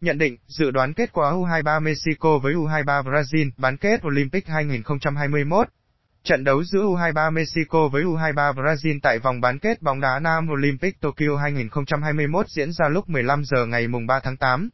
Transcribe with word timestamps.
Nhận 0.00 0.18
định, 0.18 0.36
dự 0.46 0.70
đoán 0.70 0.92
kết 0.92 1.12
quả 1.12 1.32
U23 1.32 1.82
Mexico 1.82 2.38
với 2.38 2.54
U23 2.54 3.02
Brazil 3.02 3.50
bán 3.56 3.76
kết 3.76 4.06
Olympic 4.06 4.46
2021. 4.46 5.68
Trận 6.24 6.44
đấu 6.44 6.64
giữa 6.64 6.80
U23 6.80 7.32
Mexico 7.32 7.88
với 7.88 8.02
U23 8.02 8.54
Brazil 8.54 8.98
tại 9.02 9.18
vòng 9.18 9.40
bán 9.40 9.58
kết 9.58 9.82
bóng 9.82 10.00
đá 10.00 10.18
nam 10.18 10.48
Olympic 10.50 11.00
Tokyo 11.00 11.36
2021 11.42 12.48
diễn 12.48 12.72
ra 12.72 12.88
lúc 12.88 13.08
15 13.08 13.44
giờ 13.44 13.66
ngày 13.66 13.88
mùng 13.88 14.06
3 14.06 14.20
tháng 14.20 14.36
8. 14.36 14.68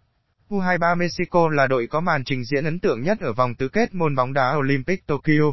U23 0.48 0.96
Mexico 0.96 1.48
là 1.48 1.66
đội 1.66 1.86
có 1.86 2.00
màn 2.00 2.24
trình 2.24 2.44
diễn 2.44 2.64
ấn 2.64 2.80
tượng 2.80 3.02
nhất 3.02 3.20
ở 3.20 3.32
vòng 3.32 3.54
tứ 3.54 3.68
kết 3.68 3.94
môn 3.94 4.16
bóng 4.16 4.32
đá 4.32 4.54
Olympic 4.56 5.06
Tokyo. 5.06 5.52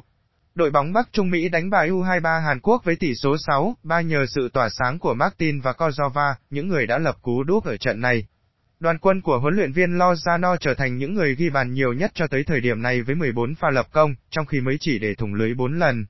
Đội 0.55 0.71
bóng 0.71 0.93
Bắc 0.93 1.09
Trung 1.11 1.29
Mỹ 1.29 1.49
đánh 1.49 1.69
bại 1.69 1.89
U23 1.89 2.41
Hàn 2.41 2.59
Quốc 2.59 2.81
với 2.85 2.95
tỷ 2.95 3.15
số 3.15 3.35
6-3 3.83 4.01
nhờ 4.01 4.25
sự 4.25 4.49
tỏa 4.53 4.69
sáng 4.69 4.99
của 4.99 5.13
Martin 5.13 5.61
và 5.61 5.71
Kozova, 5.71 6.33
những 6.49 6.67
người 6.67 6.87
đã 6.87 6.97
lập 6.97 7.15
cú 7.21 7.43
đúp 7.43 7.65
ở 7.65 7.77
trận 7.77 8.01
này. 8.01 8.27
Đoàn 8.79 8.97
quân 8.97 9.21
của 9.21 9.39
huấn 9.39 9.55
luyện 9.55 9.71
viên 9.71 9.97
Lozano 9.97 10.57
trở 10.57 10.73
thành 10.73 10.97
những 10.97 11.13
người 11.13 11.35
ghi 11.35 11.49
bàn 11.49 11.73
nhiều 11.73 11.93
nhất 11.93 12.11
cho 12.13 12.27
tới 12.27 12.43
thời 12.43 12.61
điểm 12.61 12.81
này 12.81 13.01
với 13.01 13.15
14 13.15 13.55
pha 13.55 13.69
lập 13.69 13.87
công, 13.91 14.15
trong 14.29 14.45
khi 14.45 14.61
mới 14.61 14.77
chỉ 14.79 14.99
để 14.99 15.15
thủng 15.15 15.33
lưới 15.33 15.53
4 15.53 15.79
lần. 15.79 16.05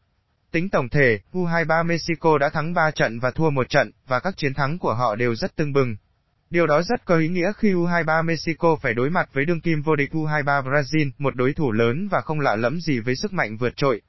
Tính 0.51 0.69
tổng 0.69 0.89
thể, 0.89 1.19
U23 1.33 1.85
Mexico 1.85 2.37
đã 2.37 2.49
thắng 2.49 2.73
3 2.73 2.91
trận 2.91 3.19
và 3.19 3.31
thua 3.31 3.49
1 3.49 3.69
trận, 3.69 3.91
và 4.07 4.19
các 4.19 4.37
chiến 4.37 4.53
thắng 4.53 4.79
của 4.79 4.93
họ 4.93 5.15
đều 5.15 5.35
rất 5.35 5.55
tưng 5.55 5.73
bừng. 5.73 5.95
Điều 6.49 6.67
đó 6.67 6.81
rất 6.81 7.05
có 7.05 7.17
ý 7.17 7.27
nghĩa 7.27 7.51
khi 7.57 7.73
U23 7.73 8.25
Mexico 8.25 8.75
phải 8.81 8.93
đối 8.93 9.09
mặt 9.09 9.29
với 9.33 9.45
đương 9.45 9.61
kim 9.61 9.81
vô 9.81 9.95
địch 9.95 10.11
U23 10.11 10.63
Brazil, 10.63 11.11
một 11.17 11.35
đối 11.35 11.53
thủ 11.53 11.71
lớn 11.71 12.07
và 12.07 12.21
không 12.21 12.39
lạ 12.39 12.55
lẫm 12.55 12.81
gì 12.81 12.99
với 12.99 13.15
sức 13.15 13.33
mạnh 13.33 13.57
vượt 13.57 13.73
trội. 13.77 14.01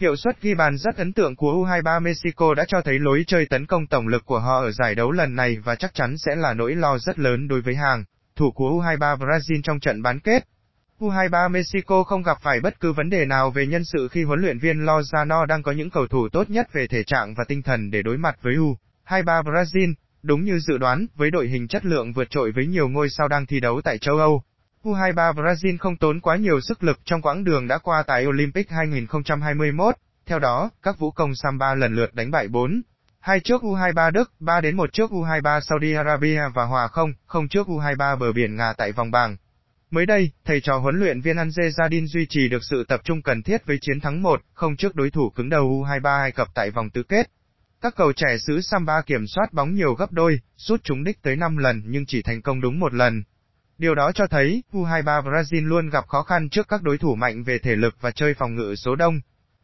Hiệu 0.00 0.16
suất 0.16 0.42
ghi 0.42 0.54
bàn 0.54 0.78
rất 0.78 0.96
ấn 0.96 1.12
tượng 1.12 1.36
của 1.36 1.52
U23 1.52 2.02
Mexico 2.02 2.54
đã 2.54 2.64
cho 2.68 2.80
thấy 2.80 2.98
lối 2.98 3.24
chơi 3.26 3.46
tấn 3.46 3.66
công 3.66 3.86
tổng 3.86 4.08
lực 4.08 4.26
của 4.26 4.38
họ 4.38 4.60
ở 4.60 4.72
giải 4.72 4.94
đấu 4.94 5.10
lần 5.10 5.34
này 5.36 5.56
và 5.64 5.74
chắc 5.74 5.94
chắn 5.94 6.18
sẽ 6.18 6.36
là 6.36 6.54
nỗi 6.54 6.74
lo 6.74 6.98
rất 6.98 7.18
lớn 7.18 7.48
đối 7.48 7.60
với 7.60 7.74
hàng 7.74 8.04
thủ 8.36 8.50
của 8.50 8.70
U23 8.70 9.16
Brazil 9.18 9.60
trong 9.64 9.80
trận 9.80 10.02
bán 10.02 10.20
kết. 10.20 10.48
U23 11.00 11.50
Mexico 11.50 12.02
không 12.02 12.22
gặp 12.22 12.38
phải 12.42 12.60
bất 12.60 12.80
cứ 12.80 12.92
vấn 12.92 13.10
đề 13.10 13.24
nào 13.24 13.50
về 13.50 13.66
nhân 13.66 13.84
sự 13.84 14.08
khi 14.08 14.24
huấn 14.24 14.40
luyện 14.40 14.58
viên 14.58 14.76
Lozano 14.78 15.46
đang 15.46 15.62
có 15.62 15.72
những 15.72 15.90
cầu 15.90 16.06
thủ 16.06 16.28
tốt 16.28 16.50
nhất 16.50 16.72
về 16.72 16.86
thể 16.86 17.04
trạng 17.04 17.34
và 17.34 17.44
tinh 17.48 17.62
thần 17.62 17.90
để 17.90 18.02
đối 18.02 18.18
mặt 18.18 18.36
với 18.42 18.54
U23 18.54 19.42
Brazil. 19.42 19.94
Đúng 20.22 20.44
như 20.44 20.58
dự 20.58 20.78
đoán, 20.78 21.06
với 21.14 21.30
đội 21.30 21.48
hình 21.48 21.68
chất 21.68 21.84
lượng 21.84 22.12
vượt 22.12 22.30
trội 22.30 22.52
với 22.52 22.66
nhiều 22.66 22.88
ngôi 22.88 23.10
sao 23.10 23.28
đang 23.28 23.46
thi 23.46 23.60
đấu 23.60 23.80
tại 23.84 23.98
châu 23.98 24.16
Âu, 24.16 24.42
U23 24.84 25.34
Brazil 25.34 25.78
không 25.78 25.96
tốn 25.96 26.20
quá 26.20 26.36
nhiều 26.36 26.60
sức 26.60 26.82
lực 26.82 26.98
trong 27.04 27.22
quãng 27.22 27.44
đường 27.44 27.68
đã 27.68 27.78
qua 27.78 28.02
tại 28.06 28.26
Olympic 28.26 28.70
2021. 28.70 29.94
Theo 30.26 30.38
đó, 30.38 30.70
các 30.82 30.98
vũ 30.98 31.10
công 31.10 31.34
Samba 31.34 31.74
lần 31.74 31.94
lượt 31.94 32.14
đánh 32.14 32.30
bại 32.30 32.48
4, 32.48 32.82
2 33.20 33.40
trước 33.40 33.62
U23 33.62 34.10
Đức, 34.12 34.32
3 34.40 34.60
đến 34.60 34.76
1 34.76 34.92
trước 34.92 35.10
U23 35.10 35.60
Saudi 35.60 35.94
Arabia 35.94 36.40
và 36.54 36.64
hòa 36.64 36.88
0, 36.88 37.12
không 37.26 37.48
trước 37.48 37.66
U23 37.66 38.18
bờ 38.18 38.32
biển 38.32 38.56
Nga 38.56 38.72
tại 38.72 38.92
vòng 38.92 39.10
bảng. 39.10 39.36
Mới 39.90 40.06
đây, 40.06 40.30
thầy 40.44 40.60
trò 40.60 40.78
huấn 40.78 41.00
luyện 41.00 41.20
viên 41.20 41.36
Anje 41.36 41.70
Jardin 41.70 42.06
duy 42.06 42.26
trì 42.28 42.48
được 42.48 42.64
sự 42.70 42.84
tập 42.88 43.00
trung 43.04 43.22
cần 43.22 43.42
thiết 43.42 43.66
với 43.66 43.78
chiến 43.80 44.00
thắng 44.00 44.22
1, 44.22 44.40
không 44.54 44.76
trước 44.76 44.94
đối 44.94 45.10
thủ 45.10 45.30
cứng 45.30 45.48
đầu 45.48 45.68
U23 45.68 46.20
Ai 46.20 46.32
Cập 46.32 46.48
tại 46.54 46.70
vòng 46.70 46.90
tứ 46.90 47.02
kết. 47.02 47.30
Các 47.80 47.94
cầu 47.96 48.12
trẻ 48.12 48.38
xứ 48.46 48.60
Samba 48.60 49.02
kiểm 49.06 49.26
soát 49.26 49.52
bóng 49.52 49.74
nhiều 49.74 49.94
gấp 49.94 50.12
đôi, 50.12 50.40
sút 50.56 50.84
trúng 50.84 51.04
đích 51.04 51.22
tới 51.22 51.36
5 51.36 51.56
lần 51.56 51.82
nhưng 51.86 52.06
chỉ 52.06 52.22
thành 52.22 52.42
công 52.42 52.60
đúng 52.60 52.80
một 52.80 52.94
lần. 52.94 53.22
Điều 53.78 53.94
đó 53.94 54.12
cho 54.12 54.26
thấy, 54.26 54.62
U23 54.72 55.22
Brazil 55.22 55.66
luôn 55.66 55.90
gặp 55.90 56.08
khó 56.08 56.22
khăn 56.22 56.48
trước 56.48 56.68
các 56.68 56.82
đối 56.82 56.98
thủ 56.98 57.14
mạnh 57.14 57.44
về 57.44 57.58
thể 57.58 57.76
lực 57.76 57.96
và 58.00 58.10
chơi 58.10 58.34
phòng 58.34 58.54
ngự 58.54 58.74
số 58.74 58.96
đông. 58.96 59.20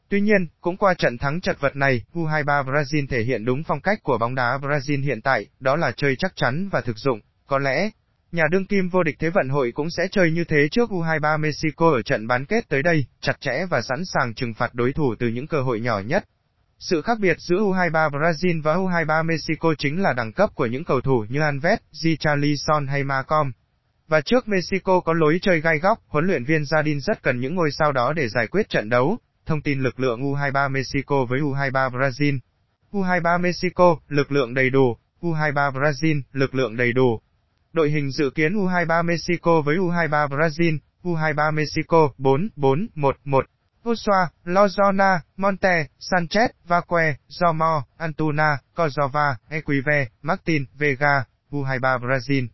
Tuy 0.08 0.20
nhiên, 0.20 0.46
cũng 0.60 0.76
qua 0.76 0.94
trận 0.94 1.18
thắng 1.18 1.40
chật 1.40 1.60
vật 1.60 1.76
này, 1.76 2.04
U23 2.14 2.64
Brazil 2.64 3.06
thể 3.10 3.22
hiện 3.22 3.44
đúng 3.44 3.62
phong 3.62 3.80
cách 3.80 3.98
của 4.02 4.18
bóng 4.18 4.34
đá 4.34 4.58
Brazil 4.58 5.02
hiện 5.02 5.22
tại, 5.22 5.46
đó 5.60 5.76
là 5.76 5.92
chơi 5.96 6.16
chắc 6.16 6.32
chắn 6.36 6.68
và 6.72 6.80
thực 6.80 6.98
dụng. 6.98 7.20
Có 7.46 7.58
lẽ, 7.58 7.90
nhà 8.32 8.44
đương 8.50 8.66
kim 8.66 8.88
vô 8.88 9.02
địch 9.02 9.16
Thế 9.18 9.30
vận 9.30 9.48
hội 9.48 9.72
cũng 9.74 9.90
sẽ 9.90 10.08
chơi 10.10 10.30
như 10.30 10.44
thế 10.44 10.68
trước 10.70 10.90
U23 10.90 11.40
Mexico 11.40 11.90
ở 11.90 12.02
trận 12.02 12.26
bán 12.26 12.44
kết 12.44 12.68
tới 12.68 12.82
đây, 12.82 13.06
chặt 13.20 13.40
chẽ 13.40 13.66
và 13.70 13.82
sẵn 13.82 14.04
sàng 14.04 14.34
trừng 14.34 14.54
phạt 14.54 14.74
đối 14.74 14.92
thủ 14.92 15.14
từ 15.18 15.28
những 15.28 15.46
cơ 15.46 15.62
hội 15.62 15.80
nhỏ 15.80 15.98
nhất. 15.98 16.24
Sự 16.78 17.02
khác 17.02 17.18
biệt 17.20 17.36
giữa 17.40 17.56
U23 17.56 18.10
Brazil 18.10 18.62
và 18.62 18.74
U23 18.74 19.24
Mexico 19.24 19.74
chính 19.78 20.02
là 20.02 20.12
đẳng 20.12 20.32
cấp 20.32 20.50
của 20.54 20.66
những 20.66 20.84
cầu 20.84 21.00
thủ 21.00 21.24
như 21.28 21.40
Alves, 21.40 21.78
Richarlison 21.90 22.86
hay 22.86 23.04
Macom. 23.04 23.52
Và 24.10 24.20
trước 24.20 24.48
Mexico 24.48 25.00
có 25.00 25.12
lối 25.12 25.38
chơi 25.42 25.60
gai 25.60 25.78
góc, 25.78 25.98
huấn 26.08 26.26
luyện 26.26 26.44
viên 26.44 26.62
Jardin 26.62 27.00
rất 27.00 27.22
cần 27.22 27.40
những 27.40 27.54
ngôi 27.54 27.70
sao 27.70 27.92
đó 27.92 28.12
để 28.12 28.28
giải 28.28 28.46
quyết 28.46 28.68
trận 28.68 28.88
đấu. 28.88 29.18
Thông 29.46 29.62
tin 29.62 29.80
lực 29.80 30.00
lượng 30.00 30.22
U23 30.22 30.70
Mexico 30.70 31.24
với 31.24 31.40
U23 31.40 31.90
Brazil. 31.90 32.38
U23 32.92 33.40
Mexico, 33.40 33.96
lực 34.08 34.32
lượng 34.32 34.54
đầy 34.54 34.70
đủ. 34.70 34.96
U23 35.20 35.72
Brazil, 35.72 36.22
lực 36.32 36.54
lượng 36.54 36.76
đầy 36.76 36.92
đủ. 36.92 37.20
Đội 37.72 37.90
hình 37.90 38.10
dự 38.10 38.30
kiến 38.30 38.54
U23 38.54 39.04
Mexico 39.04 39.60
với 39.60 39.76
U23 39.76 40.28
Brazil. 40.28 40.78
U23 41.02 41.54
Mexico 41.54 42.12
4-4-1-1. 42.18 43.42
Joshua, 43.84 44.26
Lozona, 44.44 45.20
Monte, 45.36 45.86
Sanchez, 45.98 46.48
Vaque, 46.68 47.16
Zomo, 47.28 47.82
Antuna, 47.98 48.58
Kozova, 48.74 49.34
Equive, 49.50 50.06
Martin, 50.22 50.64
Vega, 50.78 51.24
U23 51.52 51.98
Brazil 52.00 52.46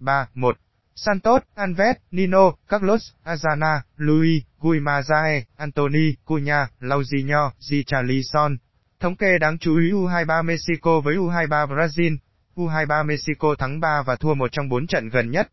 4-2-3-1. 0.00 0.52
Santos, 0.96 1.42
Alves, 1.56 1.96
Nino, 2.12 2.52
Carlos, 2.68 3.12
Azana, 3.24 3.82
Luis, 3.96 4.44
Guimazae, 4.60 5.44
Anthony, 5.56 6.16
Cunha, 6.24 6.68
Lauzinho, 6.80 7.50
Richarlison. 7.58 8.56
Thống 9.00 9.16
kê 9.16 9.38
đáng 9.38 9.58
chú 9.58 9.76
ý 9.78 9.90
U23 9.90 10.44
Mexico 10.44 11.00
với 11.00 11.14
U23 11.14 11.66
Brazil. 11.66 12.16
U23 12.56 13.06
Mexico 13.06 13.54
thắng 13.58 13.80
3 13.80 14.02
và 14.02 14.16
thua 14.16 14.34
một 14.34 14.52
trong 14.52 14.68
4 14.68 14.86
trận 14.86 15.08
gần 15.08 15.30
nhất. 15.30 15.48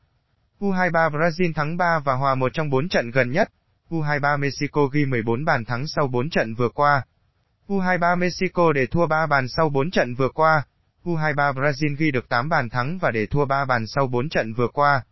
U23 0.59 1.11
Brazil 1.11 1.53
thắng 1.53 1.77
3 1.77 1.99
và 1.99 2.13
hòa 2.13 2.35
một 2.35 2.53
trong 2.53 2.69
4 2.69 2.89
trận 2.89 3.11
gần 3.11 3.31
nhất. 3.31 3.49
U23 3.89 4.39
Mexico 4.39 4.85
ghi 4.85 5.05
14 5.05 5.45
bàn 5.45 5.65
thắng 5.65 5.87
sau 5.87 6.07
4 6.07 6.29
trận 6.29 6.55
vừa 6.55 6.69
qua. 6.69 7.05
U23 7.67 8.17
Mexico 8.17 8.73
để 8.73 8.85
thua 8.85 9.07
3 9.07 9.25
bàn 9.25 9.47
sau 9.47 9.69
4 9.69 9.91
trận 9.91 10.15
vừa 10.15 10.29
qua. 10.29 10.63
U23 11.05 11.53
Brazil 11.53 11.95
ghi 11.97 12.11
được 12.11 12.29
8 12.29 12.49
bàn 12.49 12.69
thắng 12.69 12.97
và 12.97 13.11
để 13.11 13.25
thua 13.25 13.45
3 13.45 13.65
bàn 13.65 13.87
sau 13.87 14.07
4 14.07 14.29
trận 14.29 14.53
vừa 14.53 14.67
qua. 14.67 15.03